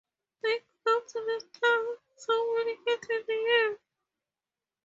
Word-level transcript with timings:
They 0.41 0.59
call 0.83 0.95
out 0.97 1.07
to 1.09 1.19
the 1.19 1.45
star 1.53 1.85
how 2.35 2.55
many 2.57 2.75
cattle 2.77 3.23
they 3.27 3.43
have. 3.43 3.77